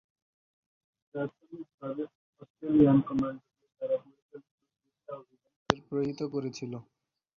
[1.13, 2.03] প্রাথমিকভাবে
[2.41, 4.45] অস্ট্রেলিয়ান কমান্ডোদের দ্বারা পরিচালিত
[4.77, 6.73] গেরিলা অভিযান তাদেরকে প্রতিহত করেছিল।